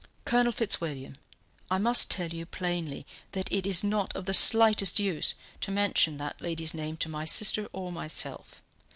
[0.25, 1.15] "Colonel Fitzwilliam,
[1.69, 6.17] I must tell you plainly that it is not of the slightest use to mention
[6.17, 8.63] that lady's name to my sister or myself.